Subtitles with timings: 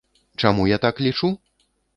[0.43, 1.33] Чаму я так лічу?